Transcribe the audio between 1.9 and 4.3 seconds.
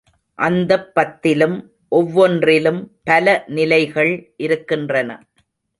ஒவ்வொன்றிலும் பல நிலைகள்